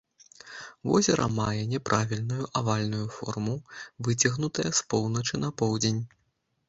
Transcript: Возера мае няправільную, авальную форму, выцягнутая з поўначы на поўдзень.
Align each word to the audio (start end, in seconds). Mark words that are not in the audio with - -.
Возера 0.91 1.27
мае 1.39 1.61
няправільную, 1.73 2.47
авальную 2.61 3.03
форму, 3.17 3.53
выцягнутая 4.09 4.67
з 4.81 4.85
поўначы 4.95 5.33
на 5.47 5.57
поўдзень. 5.61 6.01